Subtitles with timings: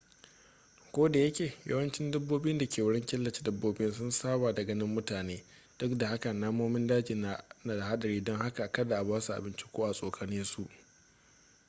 [0.93, 5.43] kodayake yawancin dabbobi da ke wurin killace dabbobin sun saba da ganin mutane
[5.77, 9.85] duk da haka namomin daji na da hadari don haka kada a basu abinci ko
[9.85, 10.67] a tsokane su